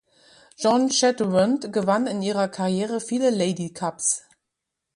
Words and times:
Joan 0.57 0.89
Chetwynd 0.89 1.71
gewann 1.71 2.07
in 2.07 2.23
ihrer 2.23 2.47
Karriere 2.47 2.99
viele 3.01 3.29
"Ladies 3.29 3.75
Cup’s". 3.75 4.23